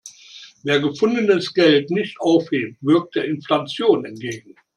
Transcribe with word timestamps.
Wer 0.63 0.79
gefundenes 0.79 1.53
Geld 1.53 1.91
nicht 1.91 2.19
aufhebt, 2.19 2.79
wirkt 2.81 3.13
der 3.13 3.25
Inflation 3.25 4.03
entgegen. 4.03 4.55